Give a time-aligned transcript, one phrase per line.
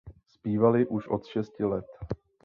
[0.27, 1.85] Zpívaly už od šesti let.